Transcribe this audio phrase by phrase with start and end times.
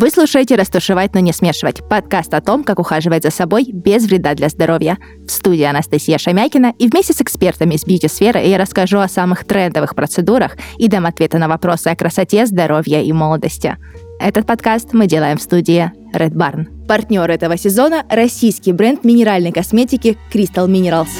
[0.00, 4.32] Вы слушаете «Растушевать, но не смешивать»— подкаст о том, как ухаживать за собой без вреда
[4.32, 4.96] для здоровья.
[5.26, 9.94] В студии Анастасия Шамякина, и вместе с экспертами из бьюти-сферы я расскажу о самых трендовых
[9.94, 13.76] процедурах и дам ответы на вопросы о красоте, здоровье и молодости.
[14.18, 16.86] Этот подкаст мы делаем в студии Red Barn.
[16.86, 21.10] Партнер этого сезона— российский бренд минеральной косметики Crystal Minerals.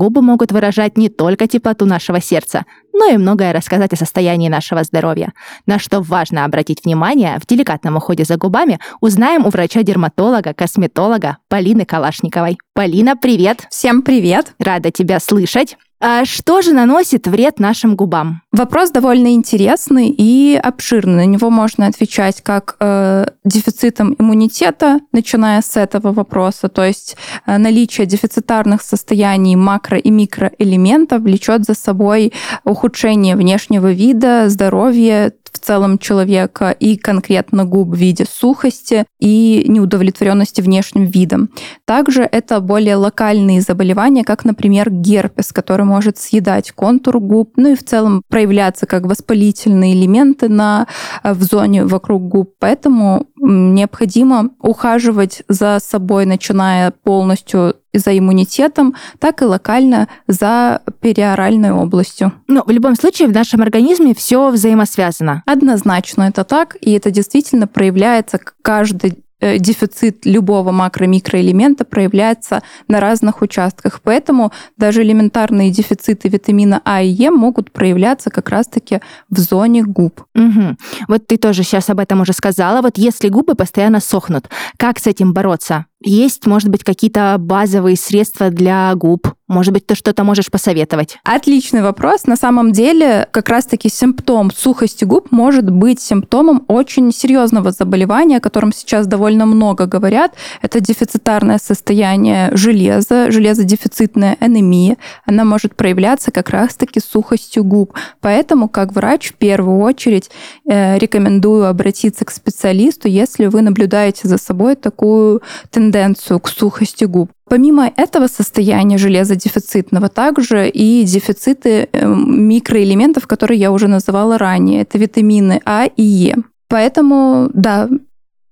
[0.00, 4.82] Губы могут выражать не только теплоту нашего сердца, но и многое рассказать о состоянии нашего
[4.82, 5.34] здоровья.
[5.66, 11.84] На что важно обратить внимание в деликатном уходе за губами, узнаем у врача-дерматолога, косметолога Полины
[11.84, 12.56] Калашниковой.
[12.72, 13.66] Полина, привет!
[13.68, 14.54] Всем привет!
[14.58, 15.76] Рада тебя слышать.
[16.02, 18.40] А что же наносит вред нашим губам?
[18.52, 21.26] Вопрос довольно интересный и обширный.
[21.26, 27.58] На него можно отвечать как э, дефицитом иммунитета, начиная с этого вопроса, то есть э,
[27.58, 32.32] наличие дефицитарных состояний макро- и микроэлементов влечет за собой
[32.64, 41.04] ухудшение внешнего вида, здоровья, целом человека и конкретно губ в виде сухости и неудовлетворенности внешним
[41.04, 41.50] видом.
[41.84, 47.76] Также это более локальные заболевания, как, например, герпес, который может съедать контур губ, ну и
[47.76, 50.86] в целом проявляться как воспалительные элементы на,
[51.22, 52.54] э, в зоне вокруг губ.
[52.58, 62.32] Поэтому необходимо ухаживать за собой, начиная полностью за иммунитетом, так и локально за периоральной областью.
[62.46, 65.42] Но в любом случае в нашем организме все взаимосвязано.
[65.46, 73.40] Однозначно это так, и это действительно проявляется каждый Э, дефицит любого макро-микроэлемента проявляется на разных
[73.40, 74.02] участках.
[74.02, 80.24] Поэтому даже элементарные дефициты витамина А и Е могут проявляться как раз-таки в зоне губ.
[80.34, 80.76] Угу.
[81.08, 82.82] Вот ты тоже сейчас об этом уже сказала.
[82.82, 85.86] Вот если губы постоянно сохнут, как с этим бороться?
[86.02, 89.34] Есть, может быть, какие-то базовые средства для губ?
[89.48, 91.18] Может быть, ты что-то можешь посоветовать?
[91.24, 92.24] Отличный вопрос.
[92.26, 98.40] На самом деле, как раз-таки симптом сухости губ может быть симптомом очень серьезного заболевания, о
[98.40, 100.34] котором сейчас довольно много говорят.
[100.62, 104.96] Это дефицитарное состояние железа, железодефицитная анемия.
[105.26, 107.92] Она может проявляться как раз-таки сухостью губ.
[108.20, 110.30] Поэтому, как врач, в первую очередь
[110.64, 117.04] э, рекомендую обратиться к специалисту, если вы наблюдаете за собой такую тенденцию тенденцию к сухости
[117.04, 117.30] губ.
[117.48, 124.82] Помимо этого состояния железодефицитного, также и дефициты эм, микроэлементов, которые я уже называла ранее.
[124.82, 126.36] Это витамины А и Е.
[126.68, 127.88] Поэтому, да,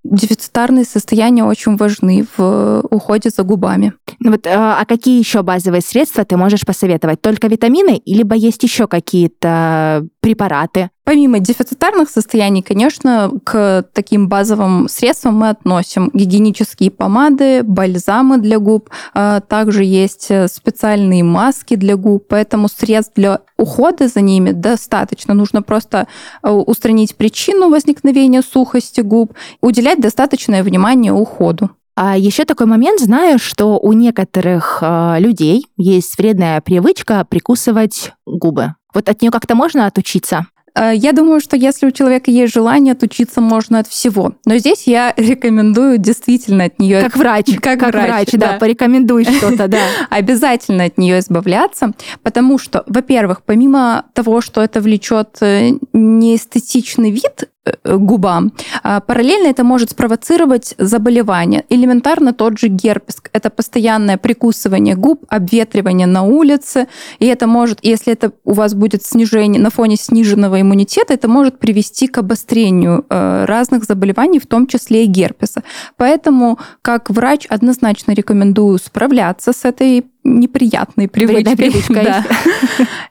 [0.05, 3.93] дефицитарные состояния очень важны в уходе за губами.
[4.21, 7.21] Ну вот, а, а какие еще базовые средства ты можешь посоветовать?
[7.21, 10.91] Только витамины, либо есть еще какие-то препараты?
[11.09, 18.91] Помимо дефицитарных состояний, конечно, к таким базовым средствам мы относим гигиенические помады, бальзамы для губ,
[19.15, 25.33] а также есть э, специальные маски для губ, поэтому средств для ухода за ними достаточно.
[25.33, 26.09] Нужно просто
[26.43, 29.33] э, устранить причину возникновения сухости губ,
[29.63, 31.71] уделять достаточное внимание уходу.
[31.97, 38.75] А еще такой момент, знаю, что у некоторых э, людей есть вредная привычка прикусывать губы.
[38.93, 40.47] Вот от нее как-то можно отучиться?
[40.79, 44.35] Э, я думаю, что если у человека есть желание, отучиться можно от всего.
[44.47, 47.03] Но здесь я рекомендую действительно от нее...
[47.03, 47.47] Как врач.
[47.61, 48.53] Как, как врач, врач да.
[48.53, 48.59] да.
[48.59, 49.81] Порекомендуй что-то, да.
[50.11, 57.49] Обязательно от нее избавляться, потому что, во-первых, помимо того, что это влечет э, неэстетичный вид,
[57.85, 58.53] губам.
[58.83, 61.65] А параллельно это может спровоцировать заболевание.
[61.69, 63.23] Элементарно тот же герпес.
[63.33, 66.87] Это постоянное прикусывание губ, обветривание на улице.
[67.19, 71.59] И это может, если это у вас будет снижение на фоне сниженного иммунитета, это может
[71.59, 75.63] привести к обострению э, разных заболеваний, в том числе и герпеса.
[75.97, 81.57] Поэтому, как врач, однозначно рекомендую справляться с этой неприятной привычкой.
[81.57, 82.05] привычкой.
[82.05, 82.25] Да.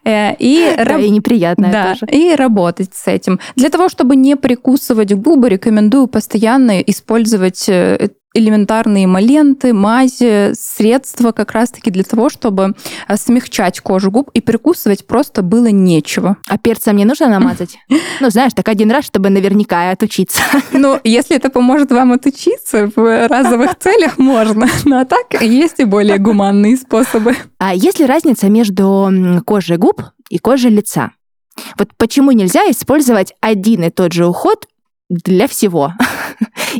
[0.05, 2.05] Э, и, да, и неприятная да, тоже.
[2.09, 3.41] И работать с этим.
[3.57, 11.51] Для того, чтобы не прикусывать губы, рекомендую постоянно использовать э, элементарные эмоленты, мази, средства как
[11.51, 12.75] раз-таки для того, чтобы
[13.07, 16.37] э, смягчать кожу губ и прикусывать просто было нечего.
[16.47, 17.77] А перцем не нужно намазать?
[18.19, 20.41] Ну, знаешь, так один раз, чтобы наверняка отучиться.
[20.71, 24.67] Ну, если это поможет вам отучиться в разовых целях, можно.
[24.85, 27.35] Ну, а так есть и более гуманные способы.
[27.57, 29.11] А есть ли разница между
[29.45, 31.11] кожей губ и кожей лица?
[31.77, 34.67] Вот почему нельзя использовать один и тот же уход
[35.09, 35.93] для всего?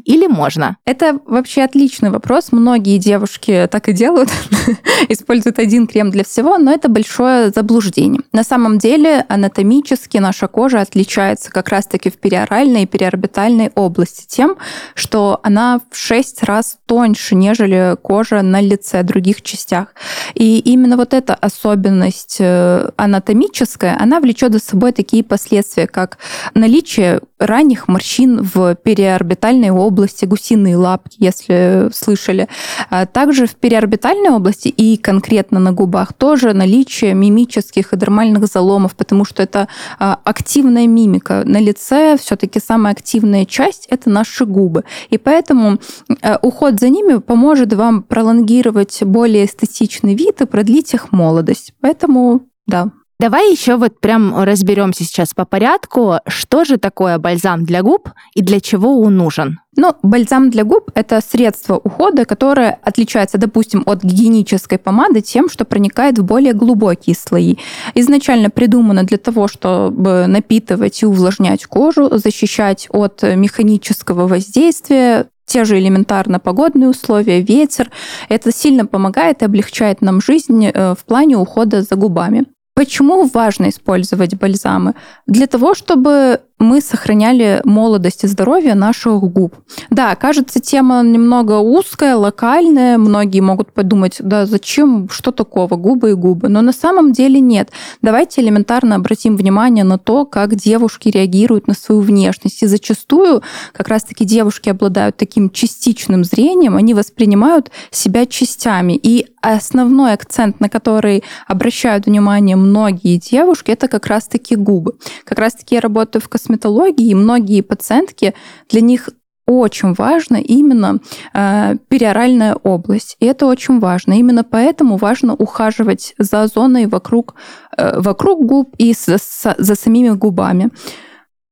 [0.05, 0.77] Или можно?
[0.85, 2.51] Это вообще отличный вопрос.
[2.51, 4.29] Многие девушки так и делают,
[5.09, 8.21] используют один крем для всего, но это большое заблуждение.
[8.31, 14.57] На самом деле анатомически наша кожа отличается как раз-таки в периоральной и периорбитальной области тем,
[14.93, 19.93] что она в 6 раз тоньше, нежели кожа на лице, других частях.
[20.33, 26.17] И именно вот эта особенность э, анатомическая, она влечет за собой такие последствия, как
[26.53, 29.86] наличие ранних морщин в периорбитальной области,
[30.25, 32.47] гусиные лапки, если слышали.
[32.89, 38.95] А также в периорбитальной области и конкретно на губах тоже наличие мимических и дермальных заломов,
[38.95, 39.67] потому что это
[39.99, 41.43] а, активная мимика.
[41.45, 44.83] На лице все-таки самая активная часть– это наши губы.
[45.09, 45.79] И поэтому
[46.21, 51.73] э, уход за ними поможет вам пролонгировать более эстетичный вид и продлить их молодость.
[51.81, 57.81] Поэтому да, Давай еще вот прям разберемся сейчас по порядку, что же такое бальзам для
[57.81, 59.59] губ и для чего он нужен.
[59.75, 65.65] Ну, бальзам для губ– это средство ухода, которое отличается, допустим, от гигиенической помады тем, что
[65.65, 67.55] проникает в более глубокие слои.
[67.95, 75.79] Изначально придумано для того, чтобы напитывать и увлажнять кожу, защищать от механического воздействия, те же
[75.79, 77.89] элементарно погодные условия, ветер.
[78.29, 82.45] Это сильно помогает и облегчает нам жизнь э, в плане ухода за губами.
[82.77, 84.93] Почему важно использовать бальзамы?
[85.25, 89.55] Для того, чтобы мы сохраняли молодость и здоровье наших губ.
[89.89, 92.97] Да, кажется, тема немного узкая, локальная.
[92.97, 96.49] Многие могут подумать, да зачем, что такого, губы и губы.
[96.49, 97.71] Но на самом деле нет.
[98.01, 102.63] Давайте элементарно обратим внимание на то, как девушки реагируют на свою внешность.
[102.63, 103.43] И зачастую
[103.73, 108.93] как раз-таки девушки обладают таким частичным зрением, они воспринимают себя частями.
[109.01, 114.95] И основной акцент, на который обращают внимание многие девушки, это как раз-таки губы.
[115.23, 118.33] Как раз-таки я работаю в косметологии косметологии, многие пациентки,
[118.69, 119.09] для них
[119.45, 120.99] очень важно именно
[121.33, 123.15] э, периоральная область.
[123.21, 124.13] И это очень важно.
[124.13, 127.35] Именно поэтому важно ухаживать за зоной вокруг,
[127.77, 129.17] э, вокруг губ и за,
[129.57, 130.69] за самими губами.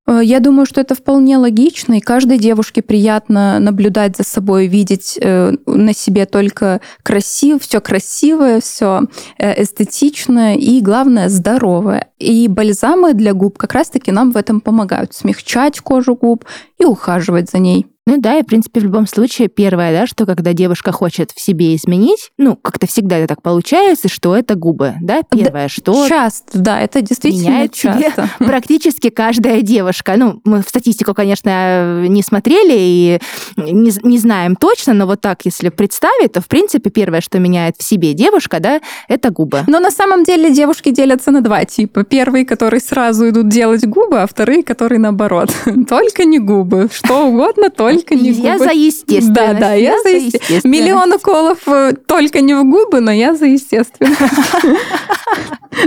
[0.07, 5.18] Э, я думаю, что это вполне логично, и каждой девушке приятно наблюдать за собой, видеть
[5.22, 9.04] э, на себе только красив, все красивое, все
[9.38, 12.10] э, эстетичное и, главное, здоровое.
[12.19, 16.46] И бальзамы для губ как раз-таки нам в этом помогают смягчать кожу губ
[16.80, 17.88] и ухаживать за ней.
[18.07, 21.42] Ну да, и, в принципе, в любом случае, первое, да, что когда девушка хочет в
[21.42, 26.07] себе изменить, ну, как-то всегда это так получается, что это губы, да, первое, да, что...
[26.07, 28.30] Часто, да, это действительно меняет часто.
[28.38, 30.13] практически каждая девушка.
[30.18, 33.19] Ну, мы в статистику, конечно, не смотрели и
[33.57, 37.75] не, не знаем точно, но вот так, если представить, то, в принципе, первое, что меняет
[37.80, 39.63] в себе девушка, да, это губы.
[39.66, 42.04] Но на самом деле девушки делятся на два типа.
[42.04, 45.50] Первые, которые сразу идут делать губы, а вторые, которые наоборот.
[45.90, 46.88] Только не губы.
[46.94, 48.48] Что угодно, только только не в губы.
[48.48, 49.34] Я за естественность.
[49.34, 50.66] Да, да, я, я за естественность.
[50.66, 54.20] Миллион уколов э, только не в губы, но я за естественность.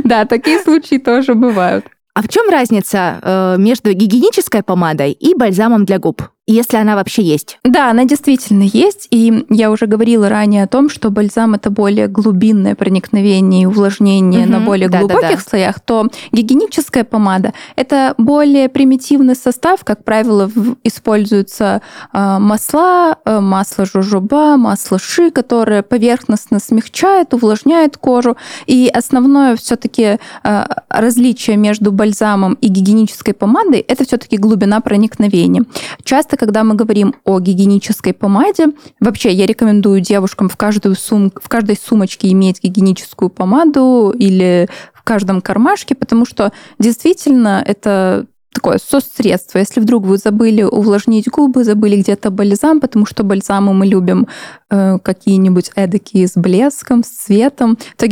[0.05, 1.87] Да, такие случаи тоже бывают.
[2.15, 6.23] А в чем разница э, между гигиенической помадой и бальзамом для губ?
[6.53, 7.59] Если она вообще есть.
[7.62, 9.06] Да, она действительно есть.
[9.11, 14.45] И я уже говорила ранее о том, что бальзам это более глубинное проникновение и увлажнение
[14.45, 15.43] угу, на более да, глубоких да, да.
[15.50, 19.85] слоях, то гигиеническая помада это более примитивный состав.
[19.85, 20.50] Как правило,
[20.85, 28.37] используются а, масла, э, масло жожоба, масло ши, которое поверхностно смягчает, увлажняет кожу.
[28.67, 35.65] И основное все-таки а, различие между бальзамом и гигиенической помадой это все-таки глубина проникновения.
[36.05, 38.69] Часто когда мы говорим о гигиенической помаде,
[39.00, 41.31] вообще я рекомендую девушкам в, каждую сум...
[41.35, 48.78] в каждой сумочке иметь гигиеническую помаду или в каждом кармашке, потому что действительно это такое
[48.78, 49.59] соцсредство.
[49.59, 54.26] Если вдруг вы забыли увлажнить губы, забыли где-то бальзам, потому что бальзамы мы любим
[54.71, 58.07] э, какие-нибудь эдакие с блеском, с цветом, то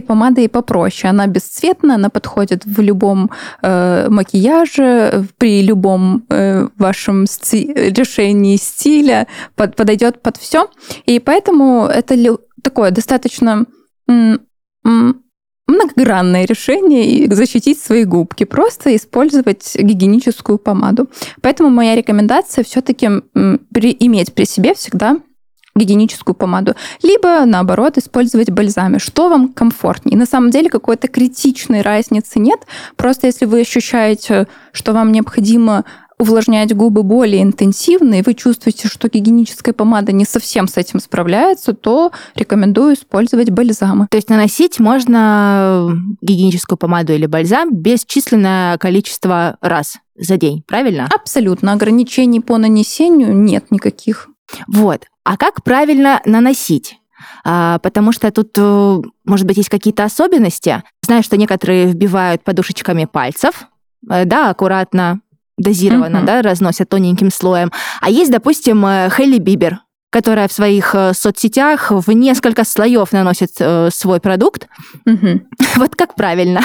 [0.00, 1.10] помада и попроще.
[1.10, 3.30] Она бесцветная, она подходит в любом
[3.62, 10.68] э, макияже, при любом э, вашем сти- решении стиля, под, подойдет под все.
[11.06, 12.16] И поэтому это
[12.62, 13.66] такое достаточно
[15.66, 21.08] многогранное решение защитить свои губки, просто использовать гигиеническую помаду.
[21.40, 25.18] Поэтому моя рекомендация все-таки иметь при себе всегда
[25.76, 29.00] гигиеническую помаду, либо, наоборот, использовать бальзамы.
[29.00, 30.16] Что вам комфортнее?
[30.16, 32.60] На самом деле какой-то критичной разницы нет.
[32.94, 35.84] Просто если вы ощущаете, что вам необходимо
[36.18, 41.72] увлажнять губы более интенсивно, и вы чувствуете, что гигиеническая помада не совсем с этим справляется,
[41.72, 44.06] то рекомендую использовать бальзамы.
[44.10, 45.90] То есть наносить можно
[46.20, 51.08] гигиеническую помаду или бальзам бесчисленное количество раз за день, правильно?
[51.14, 51.72] Абсолютно.
[51.72, 54.28] Ограничений по нанесению нет никаких.
[54.68, 55.04] Вот.
[55.24, 56.98] А как правильно наносить?
[57.44, 60.82] А, потому что тут, э, может быть, есть какие-то особенности.
[61.02, 63.66] Знаю, что некоторые вбивают подушечками пальцев,
[64.08, 65.20] э, да, аккуратно,
[65.58, 66.24] дозированно, mm-hmm.
[66.24, 67.70] да, разносят тоненьким слоем.
[68.00, 69.80] А есть, допустим, э, Хелли Бибер,
[70.10, 73.50] которая в своих соцсетях в несколько слоев наносит
[73.90, 74.68] свой продукт.
[75.08, 75.40] Mm-hmm.
[75.76, 76.60] Вот как правильно?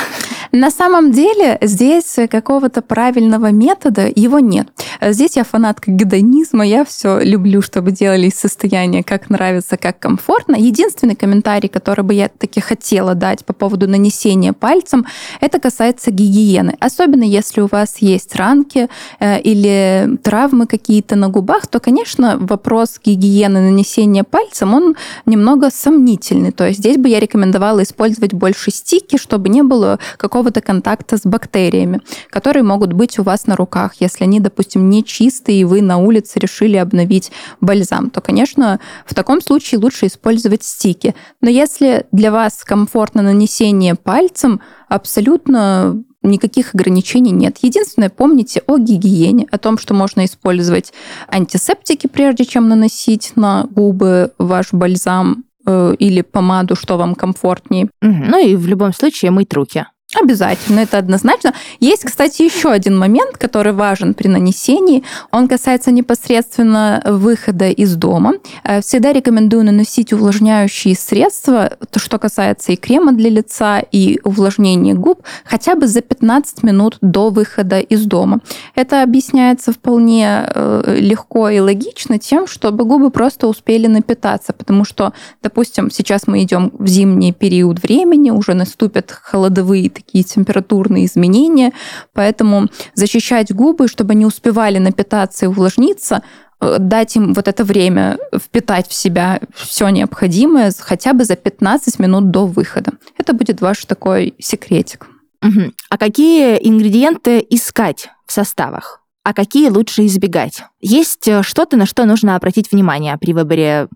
[0.51, 4.67] На самом деле здесь какого-то правильного метода его нет.
[5.01, 10.55] Здесь я фанатка гедонизма, я все люблю, чтобы делали из состояния как нравится, как комфортно.
[10.55, 15.05] Единственный комментарий, который бы я таки хотела дать по поводу нанесения пальцем,
[15.39, 16.75] это касается гигиены.
[16.79, 18.89] Особенно если у вас есть ранки
[19.19, 26.51] э, или травмы какие-то на губах, то, конечно, вопрос гигиены нанесения пальцем, он немного сомнительный.
[26.51, 31.17] То есть здесь бы я рекомендовала использовать больше стики, чтобы не было какого какого-то контакта
[31.17, 33.95] с бактериями, которые могут быть у вас на руках.
[33.99, 39.13] Если они, допустим, не чистые, и вы на улице решили обновить бальзам, то, конечно, в
[39.13, 41.13] таком случае лучше использовать стики.
[41.41, 47.57] Но если для вас комфортно нанесение пальцем, абсолютно никаких ограничений нет.
[47.61, 50.93] Единственное, помните о гигиене, о том, что можно использовать
[51.27, 57.89] антисептики, прежде чем наносить на губы ваш бальзам э, или помаду, что вам комфортнее.
[58.29, 59.85] Ну и в любом случае мыть руки.
[60.15, 61.53] Обязательно, это однозначно.
[61.79, 65.03] Есть, кстати, еще один момент, который важен при нанесении.
[65.31, 68.33] Он касается непосредственно выхода из дома.
[68.63, 74.95] Э, всегда рекомендую наносить увлажняющие средства, то, что касается и крема для лица, и увлажнения
[74.95, 78.39] губ, хотя бы за 15 минут до выхода из дома.
[78.73, 85.13] Это объясняется вполне э, легко и логично тем, чтобы губы просто успели напитаться, потому что,
[85.43, 91.73] допустим, сейчас мы идем в зимний период времени, уже наступят холодовые такие температурные изменения,
[92.13, 96.23] поэтому защищать губы, чтобы они успевали напитаться и увлажниться,
[96.61, 101.99] э, дать им вот это время впитать в себя все необходимое хотя бы за 15
[101.99, 102.93] минут до выхода.
[103.17, 105.07] Это будет ваш такой секретик.
[105.41, 105.71] Угу.
[105.89, 109.01] А какие ингредиенты искать в составах?
[109.23, 110.63] А какие лучше избегать?
[110.79, 113.87] Есть э, что-то, на что нужно обратить внимание при выборе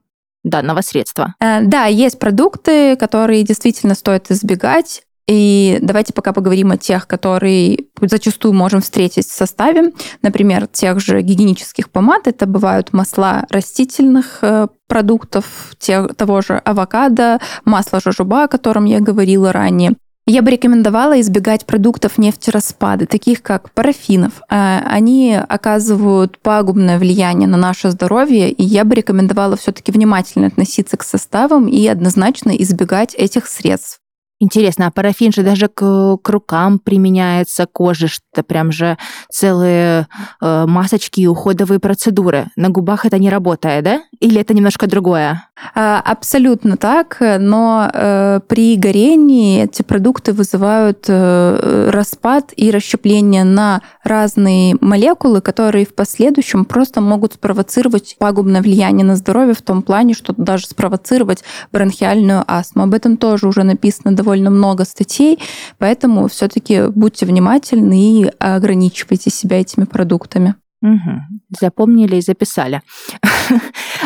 [0.44, 1.36] данного средства?
[1.40, 5.04] Э, да, есть продукты, которые действительно стоит избегать.
[5.28, 9.94] И давайте пока поговорим о тех, которые зачастую можем встретить в составе.
[10.22, 12.28] Например, тех же гигиенических помад.
[12.28, 15.46] Это бывают масла растительных э, продуктов,
[15.80, 19.94] те, того же авокадо, масло жожоба, о котором я говорила ранее.
[20.26, 24.42] Я бы рекомендовала избегать продуктов нефтераспада, таких как парафинов.
[24.50, 30.98] Э, они оказывают пагубное влияние на наше здоровье, и я бы рекомендовала все-таки внимательно относиться
[30.98, 34.03] к составам и однозначно избегать этих средств.
[34.44, 38.98] Интересно, а парафин же даже к, к рукам применяется, коже, что прям же
[39.32, 40.10] целые
[40.42, 42.48] э, масочки и уходовые процедуры.
[42.58, 44.02] На губах это не работает, да?
[44.20, 45.48] Или это немножко другое?
[45.76, 53.82] А, абсолютно так, но э, при горении эти продукты вызывают э, распад и расщепление на
[54.04, 60.14] разные молекулы, которые в последующем просто могут спровоцировать пагубное влияние на здоровье в том плане,
[60.14, 62.84] что даже спровоцировать бронхиальную астму.
[62.84, 65.40] Об этом тоже уже написано довольно довольно много статей,
[65.78, 70.56] поэтому все-таки будьте внимательны и ограничивайте себя этими продуктами.
[70.82, 71.22] Угу.
[71.60, 72.82] Запомнили и записали.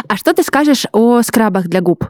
[0.10, 2.06] А что ты скажешь о скрабах для губ?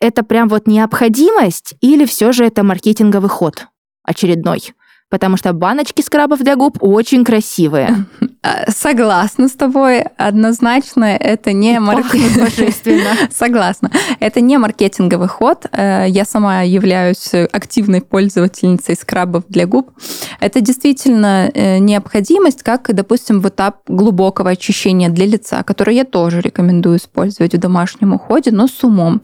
[0.00, 3.66] Это прям вот необходимость или все же это маркетинговый ход
[4.04, 4.74] очередной?
[5.10, 8.06] Потому что баночки скрабов для губ очень красивые.
[8.42, 10.00] А, согласна с тобой.
[10.16, 13.28] Однозначно, это не маркетинговый...
[13.30, 13.90] Согласна.
[14.18, 15.66] Это не маркетинговый ход.
[15.72, 19.90] Э, я сама являюсь активной пользовательницей скрабов для губ.
[20.40, 26.40] Это действительно э, необходимость, как, допустим, в этап глубокого очищения для лица, который я тоже
[26.40, 29.20] рекомендую использовать в домашнем уходе, но с умом.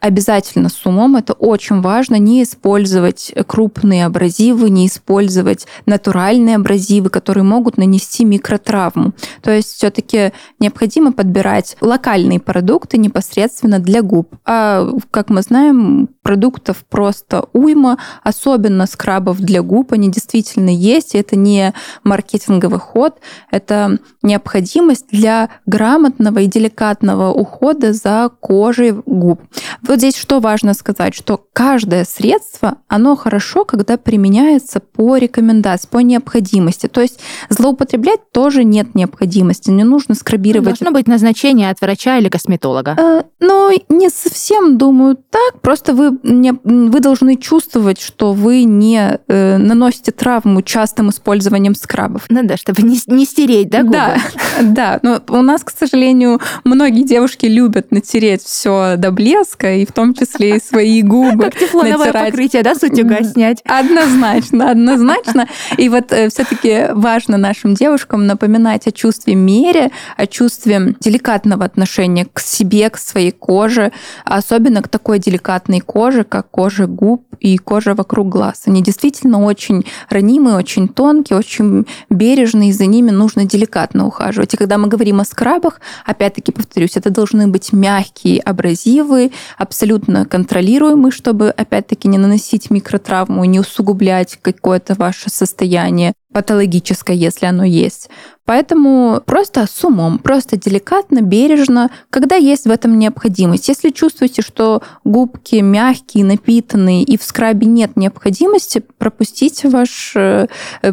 [0.00, 1.16] Обязательно с умом.
[1.16, 2.14] Это очень важно.
[2.14, 9.12] Не использовать крупные абразивы, не использовать использовать натуральные абразивы, которые могут нанести микротравму.
[9.42, 14.34] То есть все-таки необходимо подбирать локальные продукты непосредственно для губ.
[14.44, 19.92] А, как мы знаем, продуктов просто уйма, особенно скрабов для губ.
[19.92, 23.18] Они действительно есть, и это не маркетинговый ход,
[23.50, 29.42] это необходимость для грамотного и деликатного ухода за кожей губ.
[29.82, 35.98] Вот здесь что важно сказать, что каждое средство, оно хорошо, когда применяется по рекомендации, по
[35.98, 36.86] необходимости.
[36.86, 40.78] То есть злоупотреблять тоже нет необходимости, не нужно скрабировать.
[40.78, 43.24] Должно быть назначение от врача или косметолога.
[43.46, 49.58] Ну, не совсем думаю так, просто вы не, вы должны чувствовать, что вы не э,
[49.58, 52.22] наносите травму частым использованием скрабов.
[52.30, 53.92] Ну да, чтобы не, не стереть, да, губы?
[53.92, 54.18] Да,
[54.62, 55.00] да.
[55.02, 60.14] Но у нас, к сожалению, многие девушки любят натереть все до блеска, и в том
[60.14, 61.44] числе и свои губы.
[61.44, 63.60] Как тефлоновое покрытие, да, с утюга снять?
[63.66, 65.48] Однозначно, однозначно.
[65.76, 72.26] И вот э, все-таки важно нашим девушкам напоминать о чувстве мере, о чувстве деликатного отношения
[72.32, 73.92] к себе, к своей коже,
[74.24, 78.62] особенно к такой деликатной коже, кожи, как кожа губ и кожа вокруг глаз.
[78.66, 84.54] Они действительно очень ранимые, очень тонкие, очень бережные, и за ними нужно деликатно ухаживать.
[84.54, 91.10] И когда мы говорим о скрабах, опять-таки повторюсь, это должны быть мягкие абразивы, абсолютно контролируемые,
[91.10, 98.10] чтобы опять-таки не наносить микротравму, не усугублять какое-то ваше состояние патологическое, если оно есть.
[98.46, 103.68] Поэтому просто с умом, просто деликатно, бережно, когда есть в этом необходимость.
[103.68, 110.46] Если чувствуете, что губки мягкие, напитанные, и в скрабе нет необходимости, пропустите ваш, э,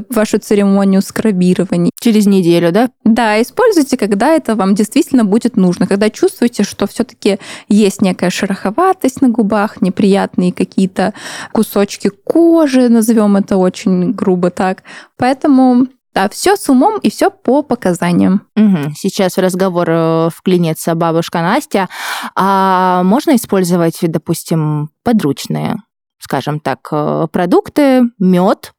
[0.10, 1.91] вашу церемонию скрабирования.
[2.00, 2.89] Через неделю, да?
[3.03, 5.88] Да, используйте, когда это вам действительно будет нужно.
[5.88, 11.13] Когда чувствуете, что все-таки есть некая шероховатость на губах, неприятные какие-то
[11.51, 14.83] кусочки кожи, назовем это очень грубо так.
[15.17, 15.30] Поэтому
[16.13, 18.47] да, все с умом и все по показаниям.
[18.55, 18.93] Угу.
[18.95, 21.88] Сейчас в разговор э, вклинится бабушка Настя.
[22.35, 25.77] А можно использовать, допустим, подручные,
[26.19, 28.73] скажем так, э, продукты, мед,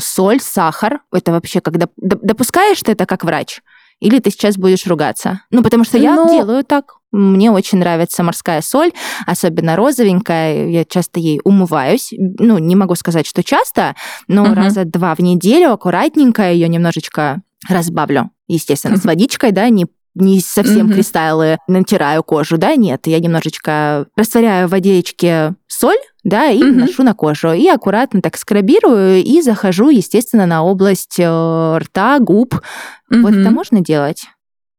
[0.00, 1.00] соль, сахар.
[1.12, 3.60] Это вообще когда допускаешь ты это как врач?
[4.00, 5.42] Или ты сейчас будешь ругаться?
[5.50, 6.94] Ну, потому что я ну, делаю так.
[7.10, 8.92] Мне очень нравится морская соль,
[9.26, 10.68] особенно розовенькая.
[10.68, 12.12] Я часто ей умываюсь.
[12.16, 13.96] Ну, не могу сказать, что часто,
[14.28, 14.54] но угу.
[14.54, 18.30] раза два в неделю аккуратненько ее немножечко разбавлю.
[18.46, 19.86] Естественно, с водичкой, да, не
[20.20, 20.94] не совсем mm-hmm.
[20.94, 26.72] кристаллы натираю кожу, да, нет, я немножечко растворяю в водичке соль, да, и mm-hmm.
[26.72, 27.52] наношу на кожу.
[27.52, 32.54] И аккуратно так скрабирую и захожу, естественно, на область э, рта, губ.
[32.54, 33.20] Mm-hmm.
[33.22, 34.26] Вот это можно делать.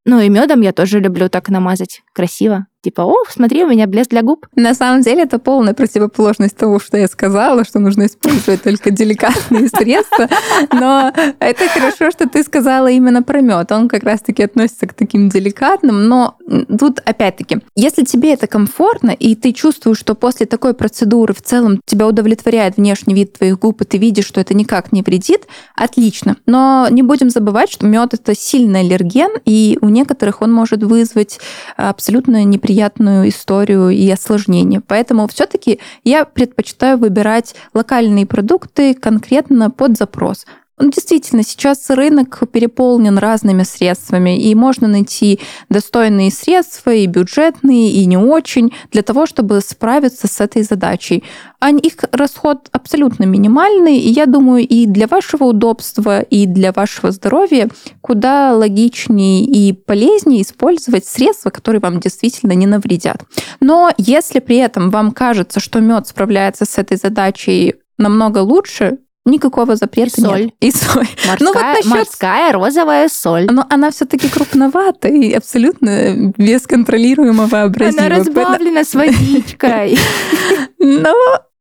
[0.05, 2.01] Ну и медом я тоже люблю так намазать.
[2.13, 2.67] Красиво.
[2.81, 4.47] Типа, о, смотри, у меня блеск для губ.
[4.55, 9.67] На самом деле это полная противоположность того, что я сказала, что нужно использовать только деликатные
[9.67, 10.29] средства.
[10.71, 13.69] Но это хорошо, что ты сказала именно про мед.
[13.73, 16.07] Он как раз-таки относится к таким деликатным.
[16.07, 16.37] Но
[16.79, 21.81] тут, опять-таки, если тебе это комфортно, и ты чувствуешь, что после такой процедуры в целом
[21.85, 26.37] тебя удовлетворяет внешний вид твоих губ, и ты видишь, что это никак не вредит, отлично.
[26.45, 31.41] Но не будем забывать, что мед это сильный аллерген, и у некоторых он может вызвать
[31.75, 34.81] абсолютно неприятные неприятную историю и осложнения.
[34.85, 40.45] Поэтому все-таки я предпочитаю выбирать локальные продукты конкретно под запрос.
[40.81, 48.05] Ну, действительно, сейчас рынок переполнен разными средствами, и можно найти достойные средства, и бюджетные, и
[48.05, 51.25] не очень, для того, чтобы справиться с этой задачей.
[51.59, 57.11] А их расход абсолютно минимальный, и я думаю, и для вашего удобства, и для вашего
[57.11, 57.67] здоровья
[57.99, 63.25] куда логичнее и полезнее использовать средства, которые вам действительно не навредят.
[63.59, 69.75] Но если при этом вам кажется, что мед справляется с этой задачей намного лучше, Никакого
[69.75, 70.41] запрета и соль.
[70.43, 70.53] нет.
[70.59, 71.07] И соль.
[71.27, 71.85] Морская, ну, вот насчет...
[71.85, 73.47] морская розовая соль.
[73.49, 78.05] Но она все-таки крупновата и абсолютно без контролируемого абразива.
[78.05, 79.97] Она разбавлена с водичкой.
[80.79, 81.13] Но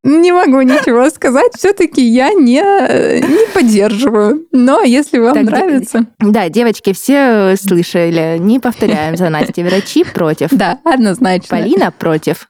[0.04, 1.52] не могу ничего сказать.
[1.56, 4.46] Все-таки я не, не поддерживаю.
[4.52, 6.06] Но если вам так, нравится.
[6.20, 8.38] Да, девочки, все слышали.
[8.38, 9.64] Не повторяем за Настей.
[9.64, 10.50] Врачи против.
[10.52, 11.58] Да, однозначно.
[11.58, 12.48] Полина против.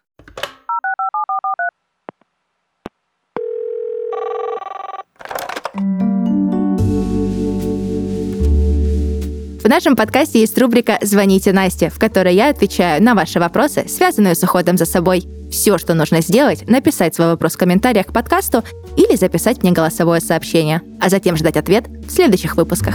[9.61, 14.37] В нашем подкасте есть рубрика «Звоните Насте», в которой я отвечаю на ваши вопросы, связанные
[14.37, 15.25] с уходом за собой.
[15.51, 18.63] Все, что нужно сделать, написать свой вопрос в комментариях к подкасту
[18.97, 22.95] или записать мне голосовое сообщение, а затем ждать ответ в следующих выпусках.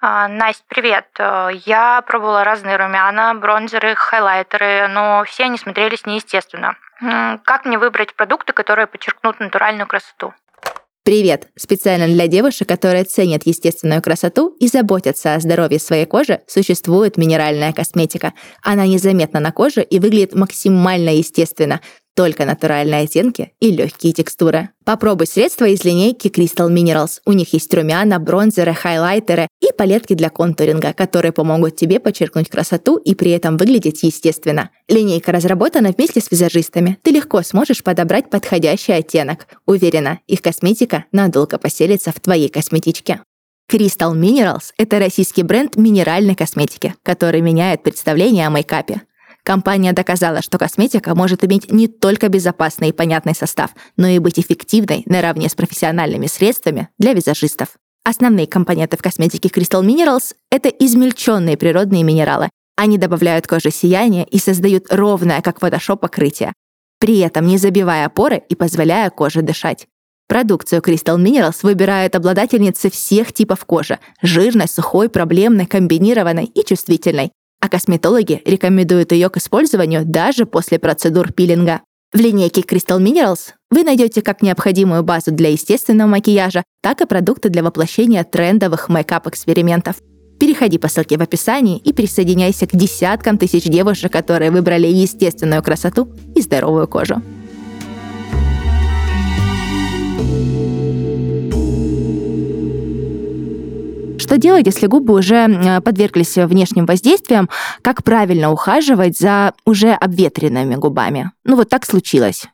[0.00, 1.08] А, Настя, привет.
[1.66, 6.76] Я пробовала разные румяна, бронзеры, хайлайтеры, но все они смотрелись неестественно.
[7.44, 10.32] Как мне выбрать продукты, которые подчеркнут натуральную красоту?
[11.04, 11.48] Привет!
[11.56, 17.72] Специально для девушек, которые ценят естественную красоту и заботятся о здоровье своей кожи, существует минеральная
[17.72, 18.34] косметика.
[18.62, 21.80] Она незаметна на коже и выглядит максимально естественно,
[22.14, 24.70] только натуральные оттенки и легкие текстуры.
[24.84, 27.20] Попробуй средства из линейки Crystal Minerals.
[27.24, 32.96] У них есть румяна, бронзеры, хайлайтеры и палетки для контуринга, которые помогут тебе подчеркнуть красоту
[32.96, 34.70] и при этом выглядеть естественно.
[34.88, 36.98] Линейка разработана вместе с визажистами.
[37.02, 39.46] Ты легко сможешь подобрать подходящий оттенок.
[39.66, 43.20] Уверена, их косметика надолго поселится в твоей косметичке.
[43.70, 49.00] Crystal Minerals— это российский бренд минеральной косметики, который меняет представление о мейкапе.
[49.44, 54.38] Компания доказала, что косметика может иметь не только безопасный и понятный состав, но и быть
[54.38, 57.70] эффективной наравне с профессиональными средствами для визажистов.
[58.04, 62.50] Основные компоненты в косметике Crystal Minerals— это измельченные природные минералы.
[62.76, 66.52] Они добавляют коже сияние и создают ровное, как Photoshop, покрытие,
[67.00, 69.86] при этом не забивая поры и позволяя коже дышать.
[70.28, 77.68] Продукцию Crystal Minerals выбирают обладательницы всех типов кожи– жирной, сухой, проблемной, комбинированной и чувствительной а
[77.68, 81.80] косметологи рекомендуют ее к использованию даже после процедур пилинга.
[82.12, 87.50] В линейке Crystal Minerals вы найдете как необходимую базу для естественного макияжа, так и продукты
[87.50, 89.96] для воплощения трендовых мейкап-экспериментов.
[90.40, 96.12] Переходи по ссылке в описании и присоединяйся к десяткам тысяч девушек, которые выбрали естественную красоту
[96.34, 97.22] и здоровую кожу.
[104.22, 107.50] Что делать, если губы уже подверглись внешним воздействиям?
[107.82, 111.32] Как правильно ухаживать за уже обветренными губами?
[111.42, 112.46] Ну вот так случилось.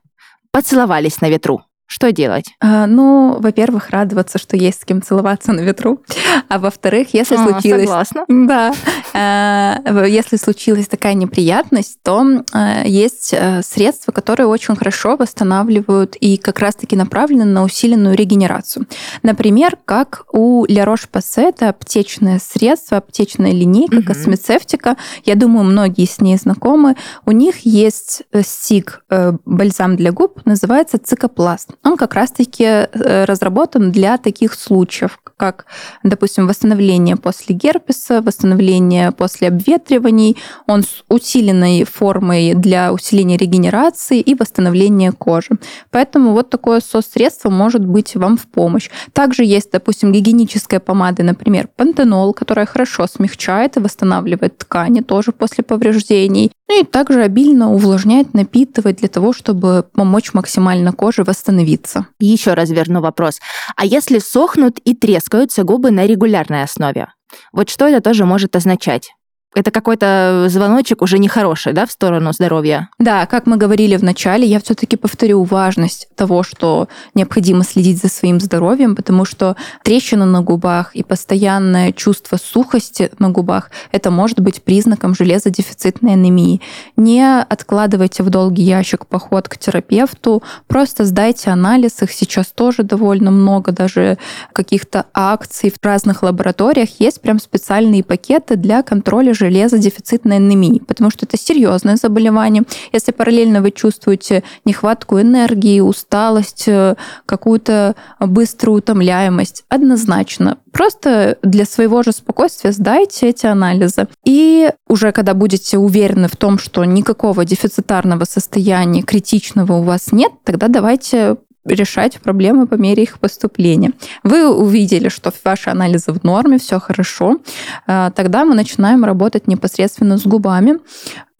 [0.50, 1.61] Поцеловались на ветру.
[1.90, 2.44] Что делать?
[2.61, 6.03] А, ну, во-первых, радоваться, что есть с кем целоваться на ветру.
[6.51, 7.85] А во-вторых, если а, случилось...
[7.85, 8.24] Согласна.
[8.29, 8.74] Да.
[9.14, 16.37] А, если случилась такая неприятность, то а, есть а, средства, которые очень хорошо восстанавливают и
[16.37, 18.87] как раз-таки направлены на усиленную регенерацию.
[19.22, 24.09] Например, как у La Roche-Posay, это аптечное средство, аптечная линейка, угу.
[24.09, 24.98] космецевтика.
[25.24, 26.96] Я думаю, многие с ней знакомы.
[27.24, 33.25] У них есть э, стик, э, бальзам для губ, называется цикопласт он как раз-таки э,
[33.25, 35.67] разработан для таких случаев, как,
[36.03, 40.37] допустим, восстановление после герпеса, восстановление после обветриваний.
[40.67, 45.51] Он с усиленной формой для усиления регенерации и восстановления кожи.
[45.91, 48.91] Поэтому вот такое соцсредство может быть вам в помощь.
[49.12, 55.64] Также есть, допустим, гигиеническая помада, например, пантенол, которая хорошо смягчает и восстанавливает ткани тоже после
[55.64, 56.51] повреждений.
[56.68, 62.07] Ну и также обильно увлажнять, напитывать для того, чтобы помочь максимально коже восстановиться.
[62.18, 63.40] Еще раз верну вопрос.
[63.74, 67.09] А если сохнут и трескаются губы на регулярной основе?
[67.52, 69.12] Вот что это тоже может означать?
[69.55, 72.91] Это какой-то звоночек уже нехороший, да, в сторону здоровья.
[72.99, 78.09] Да, как мы говорили в начале, я все-таки повторю важность того, что необходимо следить за
[78.09, 84.39] своим здоровьем, потому что трещина на губах и постоянное чувство сухости на губах это может
[84.41, 86.61] быть признаком железодефицитной анемии.
[86.97, 93.31] Не откладывайте в долгий ящик поход к терапевту, просто сдайте анализ, их сейчас тоже довольно
[93.31, 94.19] много, даже
[94.53, 101.27] каких-то акций в разных лабораториях есть прям специальные пакеты для контроля железодефицитной анемии, потому что
[101.27, 102.64] это серьезное заболевание.
[102.92, 106.96] Если параллельно вы чувствуете нехватку энергии, усталость, э,
[107.27, 114.07] какую-то быструю утомляемость, однозначно просто для своего же спокойствия сдайте эти анализы.
[114.24, 120.31] И уже когда будете уверены в том, что никакого дефицитарного состояния критичного у вас нет,
[120.44, 121.37] тогда давайте
[121.68, 123.92] решать проблемы по мере их поступления.
[124.22, 127.38] Вы увидели, что ваши анализы в норме, все хорошо.
[127.87, 130.78] А, тогда мы начинаем работать непосредственно с губами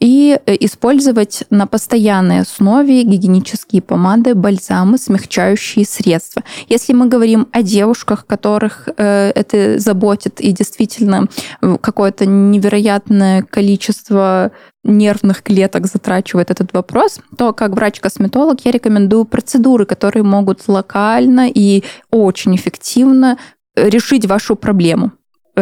[0.01, 6.45] и э, использовать на постоянной основе гигиенические помады, бальзамы, смягчающие средства.
[6.69, 11.29] Если мы говорим о девушках, которых э, это заботит и действительно
[11.61, 14.53] э, какое-то невероятное количество
[14.85, 21.83] нервных клеток затрачивает этот вопрос, то как врач-косметолог я рекомендую процедуры, которые могут локально и
[22.11, 23.39] очень эффективно
[23.75, 25.13] решить вашу проблему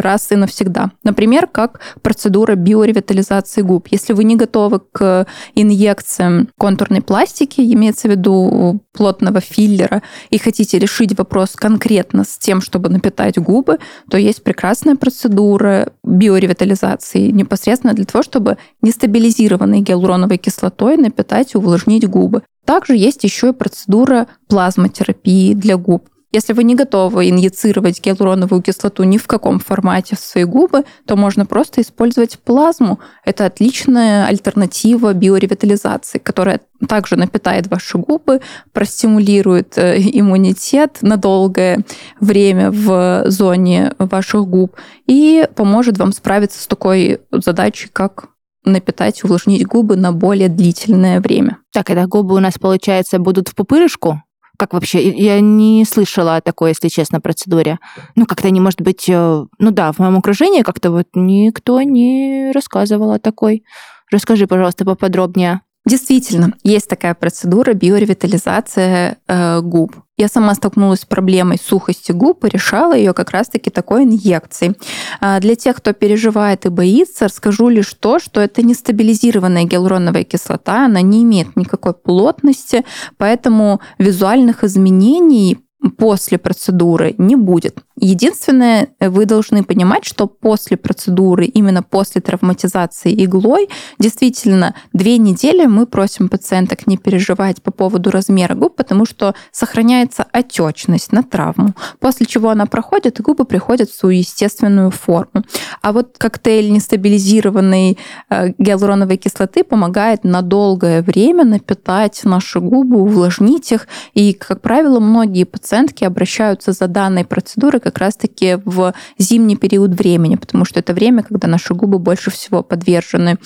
[0.00, 0.90] раз и навсегда.
[1.02, 3.88] Например, как процедура биоревитализации губ.
[3.90, 10.78] Если вы не готовы к инъекциям контурной пластики, имеется в виду плотного филлера, и хотите
[10.78, 13.78] решить вопрос конкретно с тем, чтобы напитать губы,
[14.10, 22.08] то есть прекрасная процедура биоревитализации непосредственно для того, чтобы нестабилизированной гиалуроновой кислотой напитать и увлажнить
[22.08, 22.42] губы.
[22.64, 26.08] Также есть еще и процедура плазмотерапии для губ.
[26.36, 31.16] Если вы не готовы инъецировать гиалуроновую кислоту ни в каком формате в свои губы, то
[31.16, 33.00] можно просто использовать плазму.
[33.24, 38.42] Это отличная альтернатива биоревитализации, которая также напитает ваши губы,
[38.74, 41.86] простимулирует э, иммунитет на долгое
[42.20, 48.28] время в зоне ваших губ и поможет вам справиться с такой задачей, как
[48.62, 51.60] напитать, увлажнить губы на более длительное время.
[51.72, 54.20] Так, это губы у нас, получается, будут в пупырышку?
[54.58, 55.10] Как вообще?
[55.10, 57.78] Я не слышала о такой, если честно, процедуре.
[58.14, 59.08] Ну, как-то не может быть...
[59.08, 63.64] Э, ну да, в моем окружении как-то вот никто не рассказывал о такой.
[64.10, 65.60] Расскажи, пожалуйста, поподробнее.
[65.86, 69.94] Действительно, есть такая процедура биоревитализация э, губ.
[70.18, 74.74] Я сама столкнулась с проблемой сухости губ и решала ее как раз-таки такой инъекцией.
[75.20, 80.24] А для тех, кто переживает и боится, расскажу лишь то, что это не стабилизированная гиалуроновая
[80.24, 82.84] кислота, она не имеет никакой плотности,
[83.16, 85.58] поэтому визуальных изменений
[85.98, 87.78] после процедуры не будет.
[87.98, 95.86] Единственное, вы должны понимать, что после процедуры, именно после травматизации иглой, действительно, две недели мы
[95.86, 102.26] просим пациенток не переживать по поводу размера губ, потому что сохраняется отечность на травму, после
[102.26, 105.44] чего она проходит, и губы приходят в свою естественную форму.
[105.80, 113.72] А вот коктейль нестабилизированной э, гиалуроновой кислоты помогает на долгое время напитать наши губы, увлажнить
[113.72, 115.44] их, и, как правило, многие
[115.76, 121.22] пациентки обращаются за данной процедурой как раз-таки в зимний период времени, потому что это время,
[121.22, 123.36] когда наши губы больше всего подвержены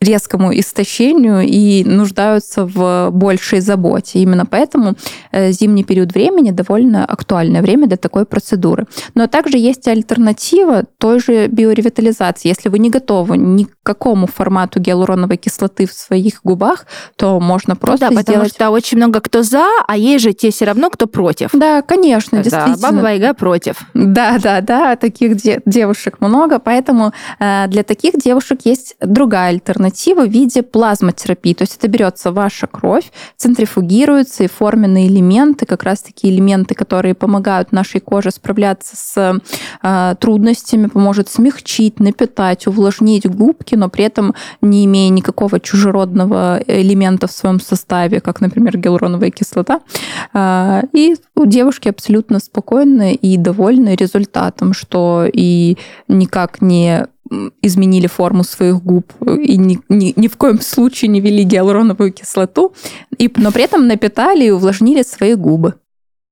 [0.00, 4.18] резкому истощению и нуждаются в большей заботе.
[4.18, 4.96] Именно поэтому
[5.32, 8.86] э, зимний период времени довольно актуальное время для такой процедуры.
[9.14, 12.50] Но также есть альтернатива той же биоревитализации.
[12.50, 17.76] Если вы не готовы ни к какому формату гиалуроновой кислоты в своих губах, то можно
[17.76, 18.54] просто ну да, потому сделать...
[18.54, 21.50] что очень много кто за, а есть же те все равно, кто против.
[21.54, 22.76] Да, конечно, действительно.
[22.76, 23.80] Да, баба Яга против.
[23.94, 30.24] Да, да, да, таких де- девушек много, поэтому э, для таких девушек есть другая альтернатива
[30.26, 31.54] в виде плазмотерапии.
[31.54, 37.14] То есть это берется ваша кровь, центрифугируется, и форменные элементы, как раз таки элементы, которые
[37.14, 39.40] помогают нашей коже справляться с
[39.82, 47.26] э, трудностями, поможет смягчить, напитать, увлажнить губки, но при этом не имея никакого чужеродного элемента
[47.26, 49.80] в своем составе, как, например, гиалуроновая кислота.
[50.34, 55.76] Э, и у девушки абсолютно спокойны и довольны результатом, что и
[56.08, 57.06] никак не
[57.62, 62.72] изменили форму своих губ и ни, ни, ни в коем случае не вели гиалуроновую кислоту,
[63.18, 65.74] и, но при этом напитали и увлажнили свои губы.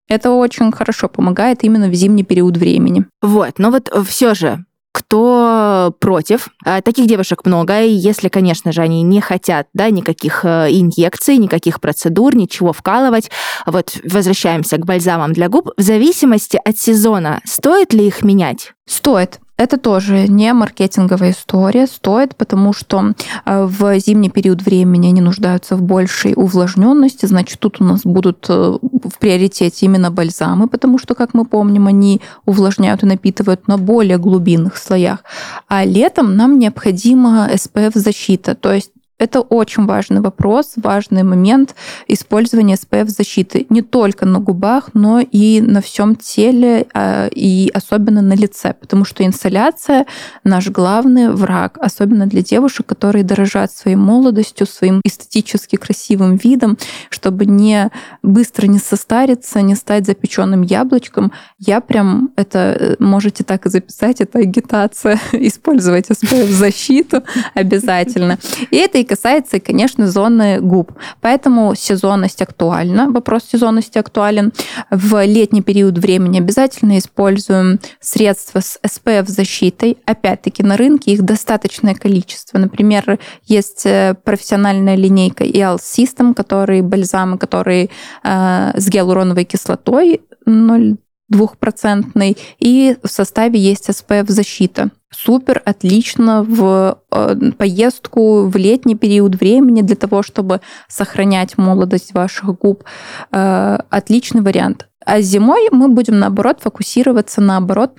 [0.08, 3.04] Это очень хорошо помогает именно в зимний период времени.
[3.20, 4.64] Вот, но вот все же
[5.08, 6.48] кто против.
[6.64, 11.36] А, таких девушек много, и если, конечно же, они не хотят да, никаких э, инъекций,
[11.36, 13.30] никаких процедур, ничего вкалывать.
[13.66, 15.70] Вот возвращаемся к бальзамам для губ.
[15.76, 18.72] В зависимости от сезона, стоит ли их менять?
[18.86, 19.40] Стоит.
[19.56, 23.14] Это тоже не маркетинговая история, стоит, потому что
[23.44, 28.46] э, в зимний период времени они нуждаются в большей увлажненности, значит, тут у нас будут
[28.50, 33.78] э, в приоритете именно бальзамы, потому что, как мы помним, они увлажняют и напитывают на
[33.78, 35.20] более глубинных слоях.
[35.68, 41.74] А летом нам необходима SPF-защита, то есть это очень важный вопрос, важный момент
[42.06, 48.34] использования SPF-защиты не только на губах, но и на всем теле, а, и особенно на
[48.34, 50.06] лице, потому что инсоляция—
[50.44, 56.76] наш главный враг, особенно для девушек, которые дорожат своей молодостью, своим эстетически красивым видом,
[57.08, 57.90] чтобы не
[58.22, 61.32] быстро не состариться, не стать запеченным яблочком.
[61.58, 67.22] Я прям, это э, можете так и записать, это агитация, использовать SPF-защиту
[67.54, 68.38] обязательно.
[68.70, 70.92] И это касается, конечно, зоны губ.
[71.20, 73.10] Поэтому сезонность актуальна.
[73.10, 74.52] Вопрос сезонности актуален.
[74.90, 79.98] В летний период времени обязательно используем средства с SPF-защитой.
[80.04, 82.58] Опять-таки, на рынке их достаточное количество.
[82.58, 87.90] Например, есть э, профессиональная линейка EL System, которые бальзамы, которые
[88.22, 90.96] э, с гиалуроновой кислотой 0
[91.28, 94.90] двухпроцентный, и в составе есть SPF-защита.
[95.10, 102.58] Супер, отлично в э, поездку в летний период времени для того, чтобы сохранять молодость ваших
[102.58, 102.84] губ.
[103.32, 104.88] Э, отличный вариант.
[105.04, 107.92] А зимой мы будем, наоборот, фокусироваться, наоборот,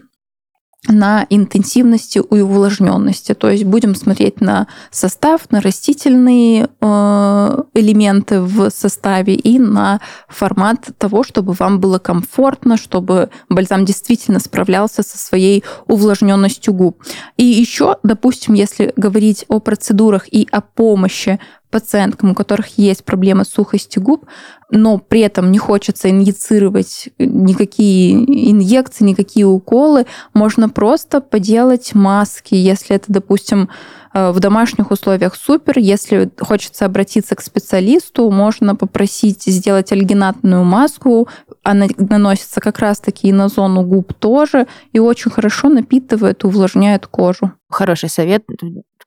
[0.88, 3.34] на интенсивности и увлажненности.
[3.34, 10.88] То есть будем смотреть на состав, на растительные э, элементы в составе и на формат
[10.98, 17.04] того, чтобы вам было комфортно, чтобы бальзам действительно справлялся со своей увлажненностью губ.
[17.38, 23.44] И еще, допустим, если говорить о процедурах и о помощи пациенткам, у которых есть проблемы
[23.44, 24.26] с сухостью губ,
[24.70, 28.14] но при этом не хочется инъецировать никакие
[28.52, 33.70] инъекции, никакие уколы, можно просто поделать маски, если это, допустим,
[34.14, 35.78] э, в домашних условиях супер.
[35.78, 41.28] Если хочется обратиться к специалисту, можно попросить сделать альгинатную маску.
[41.64, 47.52] Она наносится как раз-таки и на зону губ тоже, и очень хорошо напитывает, увлажняет кожу.
[47.70, 48.44] Хороший совет.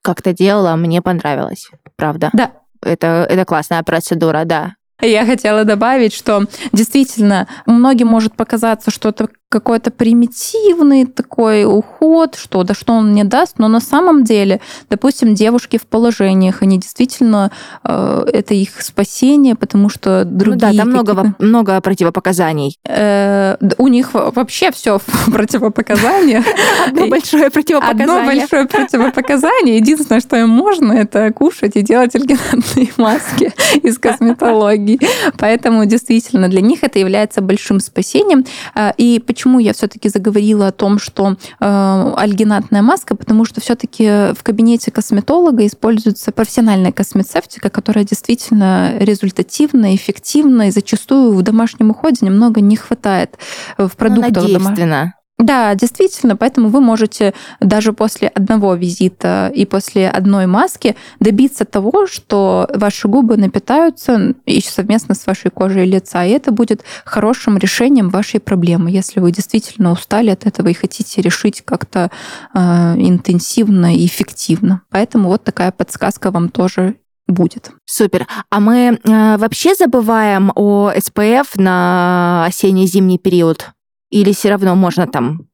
[0.03, 1.71] Как-то делала, мне понравилось.
[1.97, 2.31] Правда.
[2.33, 2.53] Да.
[2.83, 4.75] Это, это классная процедура, да.
[5.03, 12.63] Я хотела добавить, что действительно многим может показаться, что это какой-то примитивный такой уход, что
[12.63, 17.51] да что он мне даст, но на самом деле, допустим, девушки в положениях, они действительно
[17.83, 20.55] э, это их спасение, потому что другие.
[20.55, 22.79] Ну да, там много много противопоказаний.
[22.87, 26.45] Э, у них вообще все в противопоказаниях.
[26.87, 28.05] Одно большое противопоказание.
[28.05, 29.79] Одно большое противопоказание.
[29.79, 35.01] Единственное, что им можно, это кушать и делать альгинатные маски из косметологии.
[35.39, 38.45] Поэтому действительно для них это является большим спасением.
[38.77, 43.63] Э, и почему почему я все-таки заговорила о том, что э, альгинатная маска, потому что
[43.63, 51.89] все-таки в кабинете косметолога используется профессиональная космецевтика, которая действительно результативна, эффективна, и зачастую в домашнем
[51.89, 53.39] уходе немного не хватает
[53.79, 54.43] в ну, продуктах.
[54.43, 55.15] Ну, дома.
[55.41, 62.07] Да, действительно, поэтому вы можете даже после одного визита и после одной маски добиться того,
[62.07, 68.11] что ваши губы напитаются и совместно с вашей кожей лица, и это будет хорошим решением
[68.11, 72.11] вашей проблемы, если вы действительно устали от этого и хотите решить как-то
[72.55, 72.59] э,
[72.99, 74.83] интенсивно и эффективно.
[74.91, 77.71] Поэтому вот такая подсказка вам тоже будет.
[77.87, 78.27] Супер.
[78.51, 83.71] А мы э, вообще забываем о СПФ на осенне-зимний период?
[84.11, 85.49] Или все равно можно там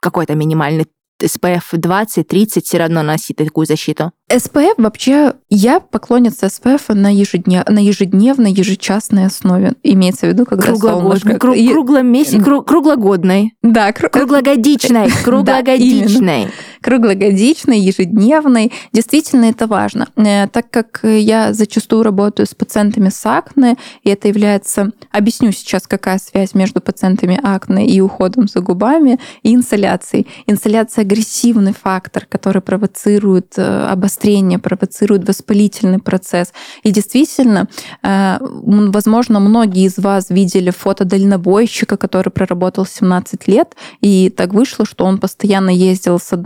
[0.00, 0.86] какой-то минимальный
[1.22, 4.12] SPF 20-30 все равно носить такую защиту?
[4.28, 9.74] SPF вообще, я поклонница SPF на, ежеднев, на ежедневной, ежечасной основе.
[9.84, 11.34] Имеется в виду, когда солнышко...
[11.34, 13.54] Кру- кругломесяц, кру- круглогодной.
[13.62, 13.90] Да.
[13.90, 15.12] Кру- круглогодичной.
[15.24, 16.48] Круглогодичной.
[16.80, 18.72] Круглогодичной, ежедневной.
[18.92, 20.08] Действительно, это важно.
[20.16, 24.90] Э, так как я зачастую работаю с пациентами с акне, и это является...
[25.12, 30.26] Объясню сейчас, какая связь между пациентами акне и уходом за губами, и инсоляцией.
[30.48, 33.86] Инсоляция агрессивный фактор, который провоцирует э,
[34.16, 36.52] обострение, провоцирует воспалительный процесс.
[36.84, 37.68] И действительно,
[38.02, 44.86] э, возможно, многие из вас видели фото дальнобойщика, который проработал 17 лет, и так вышло,
[44.86, 46.36] что он постоянно ездил с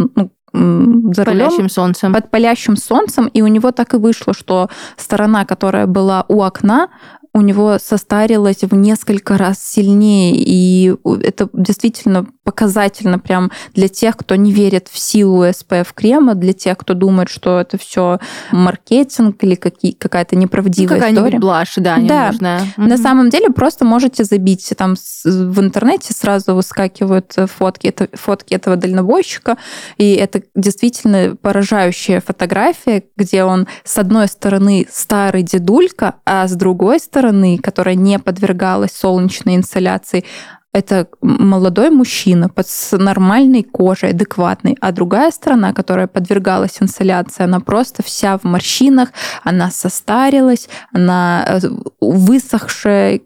[0.52, 2.12] ну, за палящим солнцем.
[2.12, 6.88] Под палящим солнцем, и у него так и вышло, что сторона, которая была у окна,
[7.32, 14.34] у него состарилась в несколько раз сильнее, и это действительно показательно прям для тех, кто
[14.34, 18.18] не верит в силу SPF крема, для тех, кто думает, что это все
[18.50, 21.38] маркетинг или какие, какая-то неправдивая ну, история.
[21.38, 22.62] блажь, да, ненужная.
[22.76, 22.82] Да.
[22.82, 28.74] На самом деле просто можете забить там в интернете сразу выскакивают фотки, это, фотки этого
[28.74, 29.56] дальнобойщика,
[29.96, 36.98] и это действительно поражающая фотография, где он с одной стороны старый дедулька, а с другой
[36.98, 37.19] стороны,
[37.58, 40.24] которая не подвергалась солнечной инсоляции,
[40.72, 47.58] это молодой мужчина под с нормальной кожей, адекватной, а другая сторона, которая подвергалась инсоляции, она
[47.58, 49.08] просто вся в морщинах,
[49.42, 51.68] она состарилась, она э,
[52.00, 53.20] высохшая,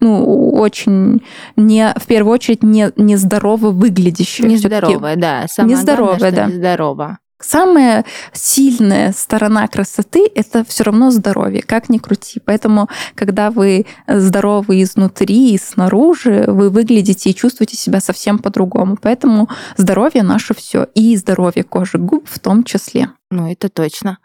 [0.00, 1.22] ну, очень
[1.54, 4.48] не, в первую очередь, не, нездорово выглядящая.
[4.48, 5.46] Нездоровая, да.
[5.48, 6.46] Самое нездоровая, главное, да.
[6.46, 7.18] Нездорова.
[7.40, 12.40] Самая сильная сторона красоты– это все равно здоровье, как ни крути.
[12.44, 18.98] Поэтому, когда вы здоровы изнутри и снаружи, вы выглядите и чувствуете себя совсем по-другому.
[19.00, 23.10] Поэтому здоровье наше все, и здоровье кожи губ в том числе.
[23.30, 24.18] Ну, это точно.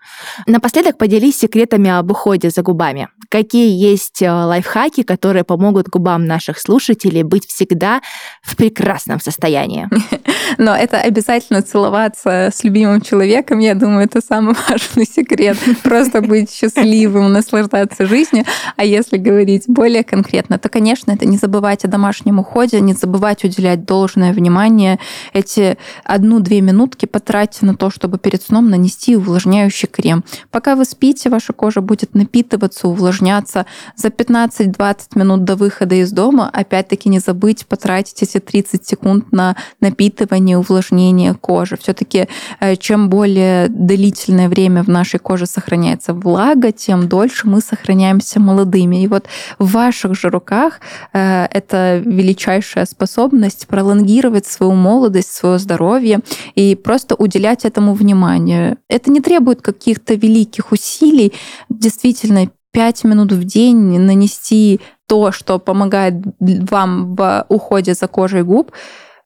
[0.48, 3.10] Напоследок поделись секретами об уходе за губами.
[3.28, 8.02] Какие есть э, лайфхаки, которые помогут губам наших слушателей быть всегда
[8.42, 9.90] в прекрасном состоянии?
[10.58, 13.60] Но это обязательно целоваться с любимым человеком.
[13.60, 15.58] Я думаю, это самый важный секрет.
[15.84, 18.46] Просто быть счастливым, наслаждаться жизнью.
[18.78, 23.44] А если говорить более конкретно, то, конечно, это не забывать о домашнем уходе, не забывать
[23.44, 24.98] уделять должное внимание.
[25.34, 30.24] Эти одну-две минутки потратьте на то, чтобы перед сном нанести нанести увлажняющий крем.
[30.52, 33.66] Пока вы спите, ваша кожа будет напитываться, увлажняться.
[33.96, 39.56] За 15-20 минут до выхода из дома, опять-таки не забыть потратить эти 30 секунд на
[39.82, 41.78] напитывание, увлажнение кожи.
[41.78, 42.28] Все-таки
[42.60, 49.04] э, чем более длительное время в нашей коже сохраняется влага, тем дольше мы сохраняемся молодыми.
[49.04, 49.26] И вот
[49.60, 50.80] в ваших же руках
[51.14, 56.20] э, это величайшая способность пролонгировать свою молодость, свое здоровье
[56.56, 61.34] и просто уделять этому внимание это не требует каких-то великих усилий.
[61.70, 68.72] Действительно, 5 минут в день нанести то, что помогает вам в уходе за кожей губ,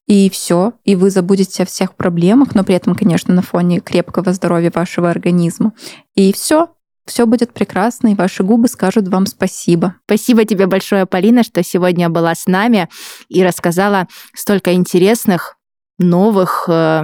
[0.06, 4.32] и все, и вы забудете о всех проблемах, но при этом, конечно, на фоне крепкого
[4.32, 5.74] здоровья вашего организма.
[6.16, 6.70] И все,
[7.06, 9.96] все будет прекрасно, и ваши губы скажут вам спасибо.
[10.06, 12.88] Спасибо тебе большое, Полина, что сегодня была с нами
[13.28, 15.58] и рассказала столько интересных,
[16.00, 17.04] новых, э,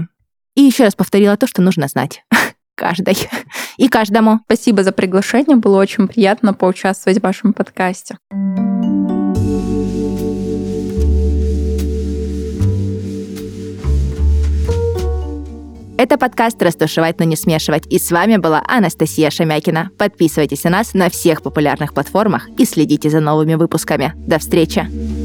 [0.55, 2.23] и еще раз повторила то, что нужно знать
[2.75, 3.17] каждой
[3.77, 4.39] и каждому.
[4.45, 8.17] Спасибо за приглашение, было очень приятно поучаствовать в вашем подкасте.
[16.03, 17.85] Это подкаст «Растушевать, но не смешивать».
[17.87, 19.89] И с вами была Анастасия Шамякина.
[19.97, 24.11] Подписывайтесь на нас на всех популярных платформах и следите за новыми выпусками.
[24.27, 25.22] До встречи!